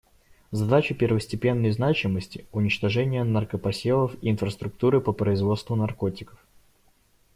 Задача 0.51 0.95
первостепенной 0.95 1.69
значимости— 1.69 2.47
уничтожение 2.51 3.23
наркопосевов 3.23 4.15
и 4.23 4.31
инфраструктуры 4.31 4.99
по 4.99 5.13
производству 5.13 5.75
наркотиков. 5.75 6.39